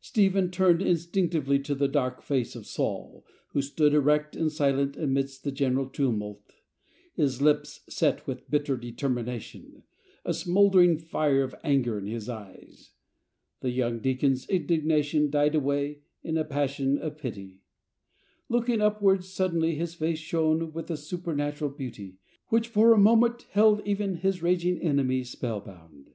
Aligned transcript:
Stephen 0.00 0.52
turned 0.52 0.80
instinct 0.80 1.34
ively 1.34 1.60
to 1.64 1.74
the 1.74 1.88
dark 1.88 2.22
face 2.22 2.54
of 2.54 2.64
Saul, 2.64 3.24
who 3.48 3.60
stood 3.60 3.92
erect 3.92 4.36
and 4.36 4.52
silent 4.52 4.96
amidst 4.96 5.42
the 5.42 5.50
general 5.50 5.88
tumult, 5.88 6.54
his 7.16 7.42
lips 7.42 7.80
set 7.88 8.24
with 8.24 8.48
bitter 8.48 8.76
determination, 8.76 9.82
a 10.24 10.32
smouldering 10.32 10.96
fire 10.96 11.42
of 11.42 11.56
anger 11.64 11.98
in 11.98 12.06
his 12.06 12.28
eyes. 12.28 12.92
The 13.62 13.70
young 13.72 13.98
deacon's 13.98 14.48
indignation 14.48 15.28
died 15.28 15.56
away 15.56 16.02
in 16.22 16.36
a 16.38 16.44
passion 16.44 16.96
of 16.96 17.18
pity. 17.18 17.58
Looking 18.48 18.80
upwards, 18.80 19.26
suddenly 19.28 19.74
his 19.74 19.94
face 19.94 20.20
shone 20.20 20.72
with 20.72 20.88
a 20.92 20.96
supernatural 20.96 21.72
beauty, 21.72 22.18
which 22.46 22.68
for 22.68 22.92
a 22.92 22.96
moment 22.96 23.42
held 23.50 23.82
even 23.84 24.18
his 24.18 24.40
raging 24.40 24.78
enemies 24.78 25.30
spell 25.30 25.58
bound. 25.60 26.10